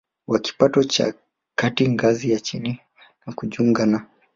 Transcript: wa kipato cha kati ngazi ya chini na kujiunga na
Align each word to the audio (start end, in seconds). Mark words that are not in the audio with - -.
wa 0.27 0.39
kipato 0.39 0.83
cha 0.83 1.13
kati 1.55 1.87
ngazi 1.89 2.31
ya 2.31 2.39
chini 2.39 2.79
na 3.25 3.33
kujiunga 3.33 3.85
na 3.85 4.05